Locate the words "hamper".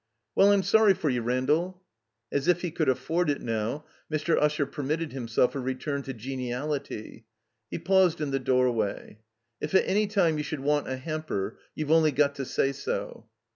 10.97-11.59